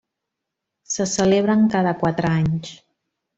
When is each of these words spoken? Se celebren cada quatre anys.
Se 0.93 1.05
celebren 1.11 1.67
cada 1.75 1.93
quatre 2.01 2.33
anys. 2.39 2.73